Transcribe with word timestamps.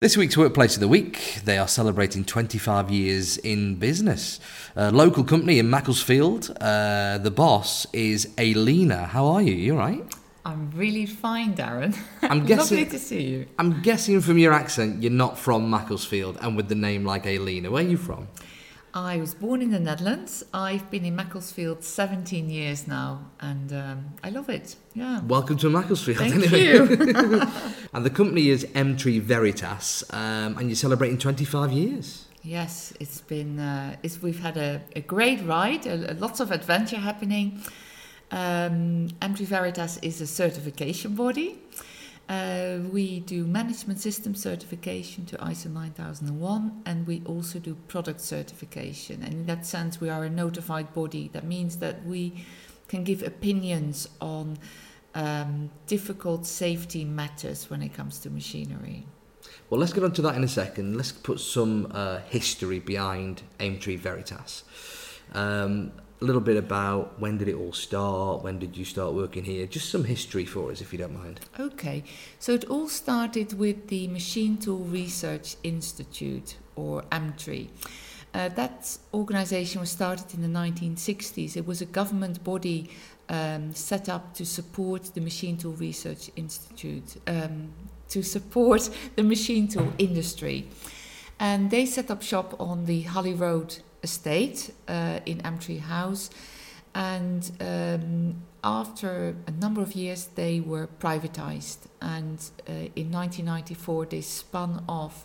This 0.00 0.16
week's 0.16 0.34
Workplace 0.34 0.76
of 0.76 0.80
the 0.80 0.88
Week, 0.88 1.40
they 1.44 1.58
are 1.58 1.68
celebrating 1.68 2.24
25 2.24 2.90
years 2.90 3.36
in 3.36 3.74
business. 3.74 4.40
A 4.74 4.90
local 4.90 5.22
company 5.24 5.58
in 5.58 5.68
Macclesfield. 5.68 6.56
Uh, 6.58 7.18
the 7.18 7.30
boss 7.30 7.86
is 7.92 8.26
Elina. 8.38 9.04
How 9.04 9.26
are 9.26 9.42
you? 9.42 9.52
You 9.52 9.74
all 9.74 9.78
right? 9.80 10.02
I'm 10.46 10.70
really 10.70 11.04
fine, 11.04 11.54
Darren. 11.54 11.94
I'm 12.22 12.46
guessing- 12.46 12.78
Lovely 12.78 12.90
to 12.92 12.98
see 12.98 13.22
you. 13.24 13.46
I'm 13.58 13.82
guessing 13.82 14.22
from 14.22 14.38
your 14.38 14.54
accent 14.54 15.02
you're 15.02 15.12
not 15.12 15.38
from 15.38 15.68
Macclesfield 15.68 16.38
and 16.40 16.56
with 16.56 16.70
the 16.70 16.74
name 16.76 17.04
like 17.04 17.26
Elina. 17.26 17.70
Where 17.70 17.84
are 17.84 17.86
you 17.86 17.98
from? 17.98 18.26
I 18.92 19.18
was 19.18 19.34
born 19.34 19.62
in 19.62 19.70
the 19.70 19.78
Netherlands. 19.78 20.42
I've 20.52 20.90
been 20.90 21.04
in 21.04 21.14
Macclesfield 21.14 21.84
17 21.84 22.50
years 22.50 22.88
now, 22.88 23.30
and 23.38 23.72
um, 23.72 24.04
I 24.24 24.30
love 24.30 24.48
it. 24.48 24.74
Yeah. 24.94 25.20
Welcome 25.20 25.58
to 25.58 25.70
Macclesfield. 25.70 26.18
Thank 26.18 26.34
anyway. 26.34 26.64
you. 26.64 27.42
And 27.92 28.04
the 28.04 28.10
company 28.10 28.48
is 28.48 28.64
AMTRI 28.64 29.20
Veritas, 29.20 30.02
um, 30.10 30.58
and 30.58 30.68
you're 30.68 30.76
celebrating 30.76 31.18
25 31.18 31.72
years. 31.72 32.26
yes, 32.42 32.92
it's 32.98 33.20
been. 33.20 33.60
Uh, 33.60 33.96
it's, 34.02 34.20
we've 34.22 34.40
had 34.40 34.56
a, 34.56 34.80
a 34.96 35.00
great 35.00 35.40
ride. 35.44 35.86
A, 35.86 36.12
a 36.12 36.14
lots 36.14 36.40
of 36.40 36.50
adventure 36.50 36.98
happening. 36.98 37.62
Um, 38.32 39.08
AMTRI 39.22 39.46
Veritas 39.46 39.98
is 40.02 40.20
a 40.20 40.26
certification 40.26 41.14
body. 41.14 41.58
Uh, 42.30 42.78
we 42.92 43.18
do 43.18 43.44
management 43.44 43.98
system 43.98 44.36
certification 44.36 45.26
to 45.26 45.36
ISO 45.38 45.66
9001 45.66 46.82
and 46.86 47.04
we 47.04 47.20
also 47.26 47.58
do 47.58 47.74
product 47.88 48.20
certification. 48.20 49.20
And 49.24 49.32
in 49.32 49.46
that 49.46 49.66
sense, 49.66 50.00
we 50.00 50.10
are 50.10 50.22
a 50.22 50.30
notified 50.30 50.94
body. 50.94 51.28
That 51.32 51.44
means 51.44 51.78
that 51.78 52.06
we 52.06 52.46
can 52.86 53.02
give 53.02 53.24
opinions 53.24 54.08
on 54.20 54.58
um, 55.16 55.70
difficult 55.88 56.46
safety 56.46 57.04
matters 57.04 57.68
when 57.68 57.82
it 57.82 57.94
comes 57.94 58.20
to 58.20 58.30
machinery. 58.30 59.06
Well, 59.68 59.80
let's 59.80 59.92
get 59.92 60.04
on 60.04 60.12
to 60.12 60.22
that 60.22 60.36
in 60.36 60.44
a 60.44 60.48
second. 60.48 60.96
Let's 60.96 61.10
put 61.10 61.40
some 61.40 61.90
uh, 61.90 62.20
history 62.28 62.78
behind 62.78 63.42
AMTRI 63.58 63.98
Veritas. 63.98 64.62
Um, 65.32 65.92
a 66.20 66.24
little 66.24 66.40
bit 66.40 66.56
about 66.56 67.18
when 67.18 67.38
did 67.38 67.48
it 67.48 67.54
all 67.54 67.72
start? 67.72 68.42
When 68.42 68.58
did 68.58 68.76
you 68.76 68.84
start 68.84 69.14
working 69.14 69.42
here? 69.44 69.66
Just 69.66 69.90
some 69.90 70.04
history 70.04 70.44
for 70.44 70.70
us, 70.70 70.80
if 70.80 70.92
you 70.92 70.98
don't 70.98 71.14
mind. 71.14 71.40
Okay, 71.58 72.04
so 72.38 72.52
it 72.52 72.64
all 72.68 72.88
started 72.88 73.58
with 73.58 73.88
the 73.88 74.06
Machine 74.08 74.58
Tool 74.58 74.84
Research 74.84 75.56
Institute, 75.62 76.56
or 76.76 77.02
AMTRI. 77.10 77.68
Uh, 78.32 78.48
that 78.50 78.96
organization 79.14 79.80
was 79.80 79.90
started 79.90 80.32
in 80.34 80.42
the 80.42 80.58
1960s. 80.58 81.56
It 81.56 81.66
was 81.66 81.80
a 81.80 81.86
government 81.86 82.44
body 82.44 82.90
um, 83.28 83.74
set 83.74 84.08
up 84.08 84.34
to 84.34 84.44
support 84.44 85.14
the 85.14 85.20
Machine 85.20 85.56
Tool 85.56 85.72
Research 85.72 86.30
Institute, 86.36 87.16
um, 87.26 87.72
to 88.10 88.22
support 88.22 88.90
the 89.16 89.22
machine 89.22 89.68
tool 89.68 89.92
industry. 89.98 90.68
And 91.38 91.70
they 91.70 91.86
set 91.86 92.10
up 92.10 92.22
shop 92.22 92.60
on 92.60 92.84
the 92.84 93.02
Hulley 93.02 93.32
Road 93.32 93.78
estate 94.02 94.72
uh, 94.88 95.20
in 95.26 95.38
AMTRI 95.38 95.80
House. 95.80 96.30
And 96.94 97.50
um, 97.60 98.42
after 98.64 99.36
a 99.46 99.50
number 99.52 99.80
of 99.80 99.94
years, 99.94 100.26
they 100.34 100.60
were 100.60 100.88
privatized. 101.00 101.78
And 102.00 102.38
uh, 102.68 102.90
in 102.96 103.10
1994, 103.10 104.06
they 104.06 104.20
spun 104.20 104.84
off 104.88 105.24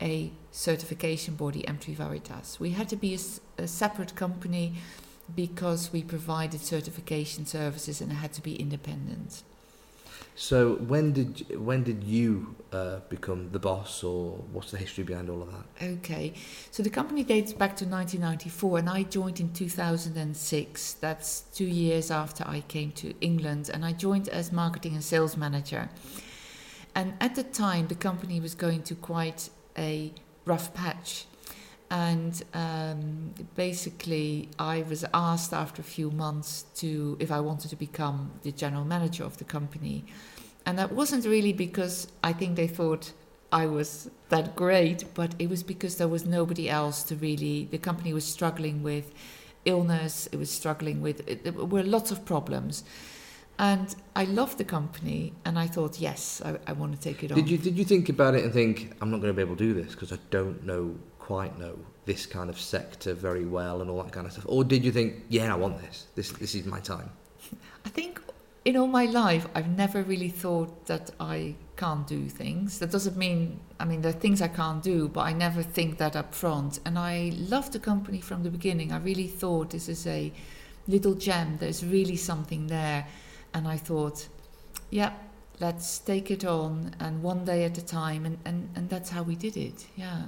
a 0.00 0.30
certification 0.52 1.34
body, 1.34 1.62
AMTRI 1.62 1.94
Veritas. 1.94 2.60
We 2.60 2.70
had 2.70 2.88
to 2.90 2.96
be 2.96 3.18
a 3.58 3.66
separate 3.66 4.14
company 4.14 4.74
because 5.34 5.92
we 5.92 6.02
provided 6.02 6.60
certification 6.60 7.46
services 7.46 8.00
and 8.00 8.12
had 8.12 8.32
to 8.34 8.42
be 8.42 8.54
independent. 8.56 9.42
So, 10.34 10.74
when 10.76 11.12
did 11.12 11.58
when 11.58 11.82
did 11.82 12.04
you 12.04 12.54
uh, 12.72 13.00
become 13.08 13.50
the 13.50 13.58
boss, 13.58 14.04
or 14.04 14.36
what's 14.52 14.70
the 14.70 14.78
history 14.78 15.04
behind 15.04 15.30
all 15.30 15.42
of 15.42 15.50
that? 15.52 15.64
Okay, 15.82 16.34
so 16.70 16.82
the 16.82 16.90
company 16.90 17.24
dates 17.24 17.52
back 17.52 17.76
to 17.76 17.84
1994, 17.84 18.78
and 18.78 18.88
I 18.88 19.02
joined 19.02 19.40
in 19.40 19.52
2006. 19.52 20.92
That's 20.94 21.40
two 21.54 21.64
years 21.64 22.10
after 22.10 22.44
I 22.46 22.60
came 22.60 22.92
to 22.92 23.14
England, 23.20 23.70
and 23.72 23.84
I 23.84 23.92
joined 23.92 24.28
as 24.28 24.52
marketing 24.52 24.94
and 24.94 25.02
sales 25.02 25.36
manager. 25.36 25.88
And 26.94 27.14
at 27.20 27.34
the 27.34 27.44
time, 27.44 27.88
the 27.88 27.94
company 27.94 28.40
was 28.40 28.54
going 28.54 28.82
to 28.84 28.94
quite 28.94 29.50
a 29.76 30.12
rough 30.44 30.74
patch. 30.74 31.26
And 31.90 32.42
um, 32.52 33.34
basically, 33.54 34.50
I 34.58 34.82
was 34.82 35.04
asked 35.14 35.54
after 35.54 35.80
a 35.80 35.84
few 35.84 36.10
months 36.10 36.64
to 36.76 37.16
if 37.18 37.30
I 37.30 37.40
wanted 37.40 37.70
to 37.70 37.76
become 37.76 38.30
the 38.42 38.52
general 38.52 38.84
manager 38.84 39.24
of 39.24 39.38
the 39.38 39.44
company. 39.44 40.04
And 40.66 40.78
that 40.78 40.92
wasn't 40.92 41.24
really 41.24 41.54
because 41.54 42.08
I 42.22 42.34
think 42.34 42.56
they 42.56 42.66
thought 42.66 43.12
I 43.50 43.64
was 43.66 44.10
that 44.28 44.54
great, 44.54 45.04
but 45.14 45.34
it 45.38 45.48
was 45.48 45.62
because 45.62 45.96
there 45.96 46.08
was 46.08 46.26
nobody 46.26 46.68
else 46.68 47.02
to 47.04 47.16
really. 47.16 47.68
The 47.70 47.78
company 47.78 48.12
was 48.12 48.24
struggling 48.24 48.82
with 48.82 49.10
illness, 49.64 50.28
it 50.30 50.36
was 50.36 50.50
struggling 50.50 51.00
with. 51.00 51.26
It, 51.26 51.44
there 51.44 51.52
were 51.52 51.82
lots 51.82 52.10
of 52.10 52.26
problems. 52.26 52.84
And 53.60 53.92
I 54.14 54.24
loved 54.24 54.58
the 54.58 54.64
company, 54.64 55.32
and 55.44 55.58
I 55.58 55.66
thought, 55.66 55.98
yes, 55.98 56.40
I, 56.44 56.58
I 56.68 56.72
want 56.74 56.94
to 56.94 57.00
take 57.00 57.24
it 57.24 57.32
on. 57.32 57.38
Did 57.38 57.48
you 57.48 57.58
did 57.58 57.76
you 57.78 57.84
think 57.84 58.08
about 58.08 58.34
it 58.34 58.44
and 58.44 58.52
think 58.52 58.92
I'm 59.00 59.10
not 59.10 59.20
going 59.20 59.32
to 59.32 59.36
be 59.36 59.42
able 59.42 59.56
to 59.56 59.64
do 59.64 59.72
this 59.72 59.92
because 59.92 60.12
I 60.12 60.18
don't 60.30 60.64
know 60.64 60.94
quite 61.28 61.58
know 61.58 61.76
this 62.06 62.24
kind 62.24 62.48
of 62.48 62.58
sector 62.58 63.12
very 63.28 63.44
well 63.44 63.82
and 63.82 63.90
all 63.90 64.02
that 64.02 64.12
kind 64.12 64.26
of 64.26 64.32
stuff, 64.32 64.46
or 64.48 64.64
did 64.64 64.82
you 64.86 64.92
think 64.98 65.10
yeah 65.28 65.52
I 65.54 65.58
want 65.64 65.74
this 65.84 66.06
this 66.16 66.28
this 66.42 66.54
is 66.54 66.64
my 66.64 66.80
time? 66.80 67.10
I 67.88 67.90
think 67.98 68.20
in 68.68 68.76
all 68.76 68.86
my 68.86 69.06
life, 69.24 69.46
I've 69.54 69.72
never 69.84 70.02
really 70.02 70.28
thought 70.28 70.86
that 70.86 71.10
I 71.18 71.54
can't 71.76 72.06
do 72.06 72.28
things. 72.28 72.78
That 72.80 72.90
doesn't 72.90 73.16
mean, 73.16 73.60
I 73.80 73.84
mean, 73.86 74.02
there 74.02 74.10
are 74.10 74.20
things 74.24 74.42
I 74.42 74.48
can't 74.48 74.82
do, 74.82 75.08
but 75.08 75.22
I 75.30 75.32
never 75.32 75.62
think 75.62 75.96
that 75.98 76.14
up 76.16 76.34
front. 76.34 76.80
And 76.84 76.98
I 76.98 77.32
loved 77.54 77.72
the 77.72 77.78
company 77.78 78.20
from 78.20 78.42
the 78.42 78.50
beginning. 78.50 78.92
I 78.92 78.98
really 78.98 79.26
thought 79.26 79.70
this 79.70 79.88
is 79.88 80.06
a 80.06 80.32
little 80.86 81.14
gem, 81.14 81.56
there's 81.58 81.82
really 81.82 82.16
something 82.16 82.66
there. 82.66 83.06
And 83.54 83.66
I 83.66 83.78
thought, 83.78 84.28
yeah, 84.90 85.12
let's 85.60 85.98
take 85.98 86.30
it 86.30 86.44
on 86.44 86.94
and 87.00 87.22
one 87.22 87.44
day 87.44 87.64
at 87.64 87.78
a 87.78 87.84
time. 87.84 88.26
And, 88.26 88.38
and, 88.44 88.68
and 88.76 88.90
that's 88.90 89.10
how 89.10 89.22
we 89.22 89.36
did 89.36 89.56
it, 89.56 89.86
yeah. 89.96 90.24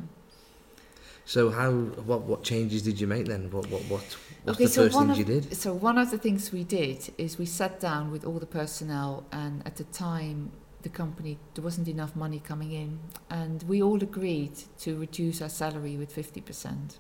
So 1.25 1.51
how 1.51 1.71
what 1.71 2.23
what 2.23 2.43
changes 2.43 2.83
did 2.83 3.01
you 3.01 3.07
make 3.07 3.27
then? 3.27 3.51
What 3.51 3.69
what 3.71 3.83
what 3.83 4.03
what's 4.45 4.57
Okay, 4.57 4.65
the 4.65 4.71
so 4.71 4.83
first 4.85 4.99
things 4.99 5.11
of- 5.11 5.19
you 5.19 5.25
did? 5.25 5.57
So 5.57 5.73
one 5.73 5.99
of 5.99 6.11
the 6.11 6.19
things 6.19 6.53
we 6.53 6.65
did 6.65 7.13
is 7.19 7.39
we 7.39 7.47
sat 7.47 7.79
down 7.81 8.11
with 8.11 8.25
all 8.25 8.39
the 8.39 8.47
personnel, 8.47 9.25
and 9.31 9.63
at 9.67 9.77
the 9.77 9.85
time, 9.85 10.51
the 10.83 10.89
company 10.89 11.39
there 11.55 11.63
wasn't 11.65 11.89
enough 11.89 12.17
money 12.17 12.41
coming 12.41 12.73
in, 12.73 12.99
and 13.29 13.63
we 13.65 13.83
all 13.83 14.03
agreed 14.03 14.55
to 14.81 14.99
reduce 14.99 15.41
our 15.43 15.49
salary 15.51 15.97
with 15.97 16.11
fifty 16.13 16.41
percent. 16.41 16.99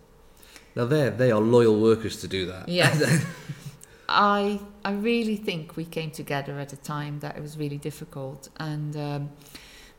Now 0.76 0.84
they 0.84 1.10
they 1.10 1.32
are 1.32 1.40
loyal 1.40 1.80
workers 1.80 2.20
to 2.20 2.28
do 2.28 2.46
that. 2.46 2.68
Yes. 2.68 3.24
I 4.08 4.60
I 4.84 4.92
really 4.92 5.36
think 5.36 5.76
we 5.76 5.84
came 5.84 6.10
together 6.10 6.58
at 6.58 6.72
a 6.72 6.76
time 6.76 7.20
that 7.20 7.36
it 7.36 7.42
was 7.42 7.56
really 7.56 7.78
difficult, 7.78 8.48
and 8.58 8.96
um, 8.96 9.30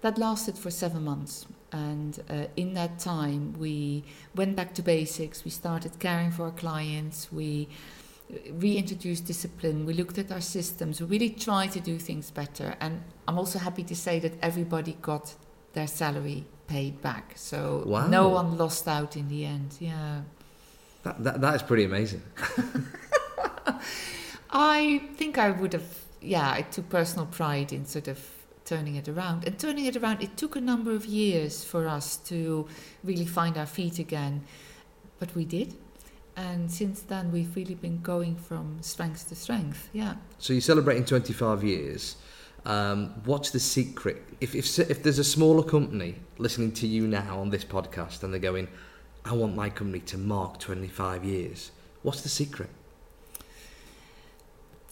that 0.01 0.17
lasted 0.17 0.57
for 0.57 0.69
seven 0.71 1.03
months. 1.03 1.45
And 1.71 2.21
uh, 2.29 2.45
in 2.55 2.73
that 2.73 2.99
time, 2.99 3.53
we 3.57 4.03
went 4.35 4.55
back 4.55 4.73
to 4.75 4.81
basics. 4.81 5.45
We 5.45 5.51
started 5.51 5.99
caring 5.99 6.31
for 6.31 6.43
our 6.45 6.51
clients. 6.51 7.31
We 7.31 7.67
reintroduced 8.51 9.25
discipline. 9.25 9.85
We 9.85 9.93
looked 9.93 10.17
at 10.17 10.31
our 10.31 10.41
systems. 10.41 11.01
We 11.01 11.07
really 11.07 11.29
tried 11.29 11.71
to 11.73 11.79
do 11.79 11.97
things 11.97 12.31
better. 12.31 12.75
And 12.79 13.01
I'm 13.27 13.37
also 13.37 13.59
happy 13.59 13.83
to 13.83 13.95
say 13.95 14.19
that 14.19 14.33
everybody 14.41 14.97
got 15.01 15.33
their 15.73 15.87
salary 15.87 16.45
paid 16.67 17.01
back. 17.01 17.33
So 17.35 17.83
Wow. 17.85 18.07
no 18.07 18.29
one 18.29 18.57
lost 18.57 18.87
out 18.87 19.15
in 19.17 19.27
the 19.29 19.45
end. 19.45 19.75
Yeah. 19.79 20.21
That, 21.03 21.23
that 21.23 21.41
that 21.41 21.55
is 21.55 21.63
pretty 21.63 21.83
amazing. 21.85 22.21
I 24.51 25.01
think 25.15 25.37
I 25.37 25.51
would 25.51 25.73
have, 25.73 25.99
yeah, 26.21 26.51
I 26.51 26.61
took 26.61 26.89
personal 26.89 27.25
pride 27.25 27.73
in 27.73 27.85
sort 27.85 28.07
of 28.07 28.19
turning 28.71 28.95
it 28.95 29.09
around. 29.09 29.45
And 29.45 29.59
turning 29.59 29.85
it 29.85 29.97
around, 29.97 30.23
it 30.23 30.37
took 30.37 30.55
a 30.55 30.61
number 30.61 30.91
of 30.93 31.05
years 31.05 31.61
for 31.61 31.89
us 31.89 32.15
to 32.31 32.67
really 33.03 33.25
find 33.25 33.57
our 33.57 33.65
feet 33.65 33.99
again. 33.99 34.43
But 35.19 35.35
we 35.35 35.43
did. 35.43 35.75
And 36.37 36.71
since 36.71 37.01
then, 37.01 37.33
we've 37.33 37.53
really 37.53 37.75
been 37.75 37.99
going 38.01 38.37
from 38.37 38.81
strength 38.81 39.27
to 39.27 39.35
strength. 39.35 39.89
Yeah. 39.91 40.13
So 40.39 40.53
you're 40.53 40.61
celebrating 40.61 41.03
25 41.03 41.65
years. 41.65 42.15
Um, 42.65 43.13
what's 43.25 43.49
the 43.49 43.59
secret? 43.59 44.23
If, 44.39 44.55
if 44.55 44.79
if 44.79 45.03
there's 45.03 45.19
a 45.19 45.29
smaller 45.37 45.63
company 45.63 46.15
listening 46.37 46.71
to 46.73 46.87
you 46.87 47.07
now 47.07 47.39
on 47.39 47.49
this 47.49 47.65
podcast 47.65 48.23
and 48.23 48.31
they're 48.31 48.39
going, 48.51 48.69
I 49.25 49.33
want 49.33 49.53
my 49.53 49.69
company 49.69 49.99
to 50.11 50.17
mark 50.17 50.59
25 50.59 51.25
years. 51.25 51.71
What's 52.03 52.21
the 52.21 52.29
secret? 52.29 52.69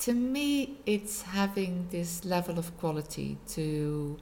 To 0.02 0.14
me, 0.14 0.78
it's 0.86 1.24
having 1.24 1.88
this 1.92 2.24
level 2.24 2.58
of 2.58 2.78
quality 2.78 3.38
to 3.50 4.18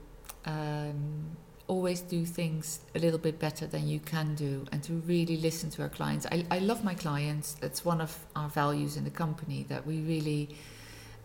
um, 0.45 1.37
always 1.67 2.01
do 2.01 2.25
things 2.25 2.79
a 2.95 2.99
little 2.99 3.19
bit 3.19 3.37
better 3.37 3.67
than 3.67 3.87
you 3.87 3.99
can 3.99 4.33
do 4.33 4.65
and 4.71 4.81
to 4.83 4.93
really 4.93 5.37
listen 5.37 5.69
to 5.71 5.83
our 5.83 5.89
clients. 5.89 6.25
I, 6.31 6.45
I 6.49 6.59
love 6.59 6.83
my 6.83 6.95
clients. 6.95 7.53
That's 7.53 7.85
one 7.85 8.01
of 8.01 8.17
our 8.35 8.49
values 8.49 8.97
in 8.97 9.03
the 9.03 9.11
company 9.11 9.67
that 9.69 9.85
we 9.85 9.99
really 9.99 10.49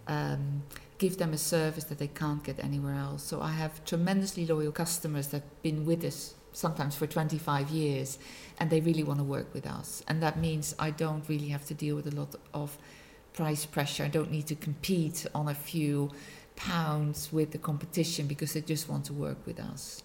um, 0.06 0.62
give 0.98 1.16
them 1.16 1.32
a 1.32 1.38
service 1.38 1.84
that 1.84 1.98
they 1.98 2.08
can't 2.08 2.44
get 2.44 2.62
anywhere 2.62 2.96
else. 2.96 3.22
So 3.22 3.40
I 3.40 3.52
have 3.52 3.82
tremendously 3.86 4.44
loyal 4.44 4.72
customers 4.72 5.28
that 5.28 5.42
have 5.42 5.62
been 5.62 5.86
with 5.86 6.04
us 6.04 6.34
sometimes 6.52 6.94
for 6.94 7.06
25 7.06 7.70
years, 7.70 8.18
and 8.60 8.68
they 8.68 8.80
really 8.80 9.02
want 9.02 9.18
to 9.18 9.24
work 9.24 9.54
with 9.54 9.66
us. 9.66 10.02
And 10.08 10.22
that 10.22 10.38
means 10.38 10.74
I 10.78 10.90
don't 10.90 11.26
really 11.26 11.48
have 11.48 11.64
to 11.66 11.74
deal 11.74 11.96
with 11.96 12.06
a 12.06 12.14
lot 12.14 12.34
of 12.52 12.76
price 13.34 13.66
pressure. 13.66 14.04
I 14.04 14.08
don't 14.08 14.30
need 14.30 14.46
to 14.48 14.54
compete 14.54 15.26
on 15.34 15.48
a 15.48 15.54
few 15.54 16.10
pounds 16.56 17.32
with 17.32 17.50
the 17.52 17.58
competition 17.58 18.26
because 18.26 18.52
they 18.52 18.60
just 18.60 18.88
want 18.88 19.04
to 19.06 19.12
work 19.12 19.38
with 19.46 19.58
us. 19.58 20.02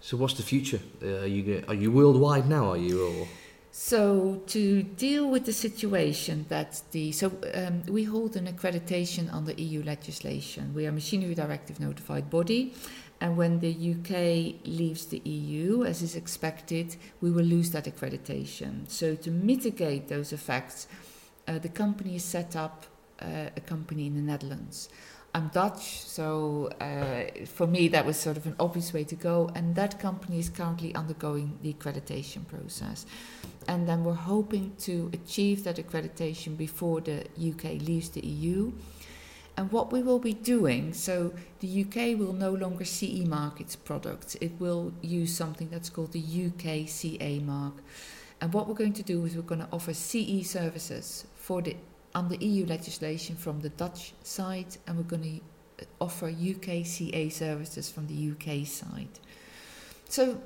So 0.00 0.16
what's 0.16 0.34
the 0.34 0.42
future? 0.42 0.80
Uh, 1.02 1.24
are 1.24 1.26
you 1.26 1.64
are 1.68 1.74
you 1.74 1.90
worldwide 1.92 2.48
now? 2.48 2.70
Are 2.70 2.76
you 2.76 3.06
or? 3.06 3.28
So 3.72 4.42
to 4.48 4.82
deal 4.82 5.30
with 5.30 5.44
the 5.44 5.52
situation 5.52 6.46
that 6.48 6.82
the 6.90 7.12
so 7.12 7.32
um, 7.54 7.82
we 7.86 8.04
hold 8.04 8.34
an 8.36 8.46
accreditation 8.46 9.32
under 9.32 9.52
EU 9.52 9.82
legislation. 9.82 10.74
We 10.74 10.86
are 10.86 10.92
Machinery 10.92 11.34
Directive 11.34 11.78
notified 11.78 12.30
body, 12.30 12.74
and 13.20 13.36
when 13.36 13.60
the 13.60 13.72
UK 13.92 14.66
leaves 14.66 15.06
the 15.06 15.18
EU, 15.18 15.84
as 15.84 16.02
is 16.02 16.16
expected, 16.16 16.96
we 17.20 17.30
will 17.30 17.44
lose 17.44 17.70
that 17.70 17.84
accreditation. 17.84 18.88
So 18.88 19.14
to 19.16 19.30
mitigate 19.30 20.08
those 20.08 20.32
effects, 20.32 20.88
the 21.46 21.68
company 21.68 22.18
set 22.18 22.56
up 22.56 22.86
uh, 23.20 23.50
a 23.56 23.60
company 23.60 24.06
in 24.06 24.14
the 24.14 24.22
Netherlands. 24.22 24.88
I'm 25.32 25.48
Dutch, 25.48 26.00
so 26.00 26.70
uh, 26.80 27.44
for 27.46 27.68
me 27.68 27.86
that 27.88 28.04
was 28.04 28.16
sort 28.18 28.36
of 28.36 28.46
an 28.46 28.56
obvious 28.58 28.92
way 28.92 29.04
to 29.04 29.14
go. 29.14 29.48
And 29.54 29.76
that 29.76 30.00
company 30.00 30.40
is 30.40 30.48
currently 30.48 30.92
undergoing 30.94 31.58
the 31.62 31.72
accreditation 31.72 32.48
process. 32.48 33.06
And 33.68 33.88
then 33.88 34.02
we're 34.02 34.14
hoping 34.14 34.72
to 34.80 35.08
achieve 35.12 35.62
that 35.64 35.76
accreditation 35.76 36.56
before 36.56 37.00
the 37.00 37.20
UK 37.38 37.80
leaves 37.80 38.08
the 38.08 38.26
EU. 38.26 38.72
And 39.56 39.70
what 39.70 39.92
we 39.92 40.02
will 40.02 40.18
be 40.18 40.32
doing, 40.32 40.92
so 40.94 41.32
the 41.60 41.84
UK 41.84 42.18
will 42.18 42.32
no 42.32 42.50
longer 42.50 42.84
CE 42.84 43.24
mark 43.26 43.60
its 43.60 43.76
products, 43.76 44.34
it 44.40 44.52
will 44.58 44.92
use 45.00 45.36
something 45.36 45.68
that's 45.70 45.90
called 45.90 46.12
the 46.12 46.46
UK 46.46 46.88
CA 46.88 47.38
mark. 47.40 47.74
And 48.40 48.52
what 48.52 48.66
we're 48.68 48.74
going 48.74 48.94
to 48.94 49.02
do 49.02 49.24
is 49.26 49.36
we're 49.36 49.42
going 49.42 49.60
to 49.60 49.68
offer 49.72 49.92
CE 49.92 50.42
services 50.44 51.26
for 51.34 51.60
the 51.60 51.76
under 52.14 52.34
EU 52.36 52.66
legislation 52.66 53.36
from 53.36 53.60
the 53.60 53.68
Dutch 53.68 54.14
side, 54.22 54.76
and 54.86 54.96
we're 54.96 55.04
going 55.04 55.40
to 55.78 55.86
offer 56.00 56.26
UK 56.28 56.84
CA 56.84 57.28
services 57.28 57.90
from 57.90 58.06
the 58.06 58.32
UK 58.32 58.66
side. 58.66 59.08
So 60.08 60.40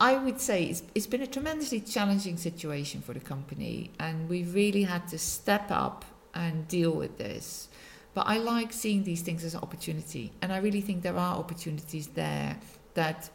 I 0.00 0.16
would 0.16 0.40
say 0.40 0.64
it's, 0.64 0.82
it's 0.94 1.06
been 1.06 1.22
a 1.22 1.26
tremendously 1.26 1.80
challenging 1.80 2.36
situation 2.36 3.02
for 3.02 3.12
the 3.12 3.20
company, 3.20 3.90
and 3.98 4.28
we 4.28 4.44
really 4.44 4.84
had 4.84 5.08
to 5.08 5.18
step 5.18 5.70
up 5.70 6.04
and 6.34 6.66
deal 6.68 6.92
with 6.92 7.18
this. 7.18 7.68
But 8.14 8.26
I 8.26 8.38
like 8.38 8.72
seeing 8.72 9.04
these 9.04 9.22
things 9.22 9.44
as 9.44 9.54
an 9.54 9.60
opportunity, 9.60 10.32
and 10.40 10.52
I 10.52 10.58
really 10.58 10.80
think 10.80 11.02
there 11.02 11.16
are 11.16 11.36
opportunities 11.36 12.08
there 12.08 12.56
that 12.94 13.28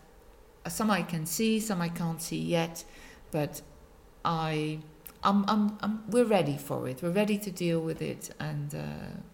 some 0.67 0.89
I 0.89 1.03
can 1.03 1.25
see, 1.25 1.59
some 1.59 1.81
I 1.81 1.89
can't 1.89 2.21
see 2.21 2.39
yet, 2.39 2.83
but 3.31 3.61
I 4.23 4.79
I'm, 5.23 5.45
I'm, 5.47 5.77
I'm, 5.81 6.03
we're 6.09 6.25
ready 6.25 6.57
for 6.57 6.87
it. 6.87 7.01
We're 7.01 7.11
ready 7.11 7.37
to 7.37 7.51
deal 7.51 7.79
with 7.79 8.01
it, 8.01 8.33
and 8.39 8.73
uh, 8.75 8.79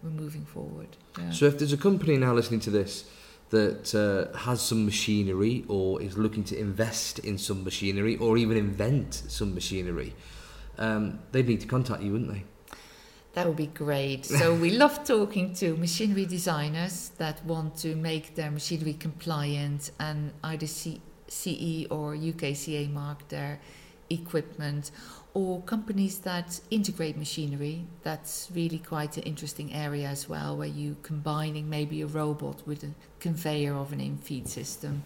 we're 0.02 0.10
moving 0.10 0.44
forward. 0.44 0.96
Yeah. 1.18 1.30
So, 1.30 1.46
if 1.46 1.58
there's 1.58 1.72
a 1.72 1.76
company 1.76 2.16
now 2.16 2.32
listening 2.32 2.60
to 2.60 2.70
this 2.70 3.10
that 3.50 3.94
uh, 3.96 4.36
has 4.38 4.62
some 4.62 4.84
machinery 4.84 5.64
or 5.66 6.00
is 6.00 6.16
looking 6.16 6.44
to 6.44 6.56
invest 6.56 7.18
in 7.18 7.36
some 7.36 7.64
machinery 7.64 8.16
or 8.16 8.38
even 8.38 8.56
invent 8.56 9.14
some 9.26 9.54
machinery, 9.54 10.14
um, 10.78 11.18
they'd 11.32 11.48
need 11.48 11.60
to 11.60 11.66
contact 11.66 12.02
you, 12.02 12.12
wouldn't 12.12 12.32
they? 12.32 12.44
That 13.32 13.46
would 13.46 13.56
be 13.56 13.66
great. 13.66 14.24
So 14.26 14.54
we 14.54 14.70
love 14.84 15.04
talking 15.04 15.52
to 15.54 15.76
machinery 15.76 16.26
designers 16.26 17.10
that 17.18 17.44
want 17.44 17.76
to 17.78 17.96
make 17.96 18.36
their 18.36 18.52
machinery 18.52 18.94
compliant 18.94 19.90
and 19.98 20.32
either 20.44 20.66
C- 20.68 21.00
CE 21.26 21.86
or 21.90 22.14
UKCA 22.14 22.92
mark 22.92 23.28
their 23.28 23.60
equipment 24.10 24.90
or 25.32 25.62
companies 25.62 26.18
that 26.18 26.60
integrate 26.70 27.16
machinery. 27.16 27.84
That's 28.02 28.48
really 28.52 28.78
quite 28.78 29.16
an 29.16 29.22
interesting 29.22 29.72
area 29.72 30.08
as 30.08 30.28
well, 30.28 30.56
where 30.56 30.68
you 30.68 30.96
combining 31.02 31.70
maybe 31.70 32.02
a 32.02 32.06
robot 32.06 32.66
with 32.66 32.82
a 32.82 32.90
conveyor 33.20 33.74
of 33.74 33.92
an 33.92 34.00
in-feed 34.00 34.48
system. 34.48 35.04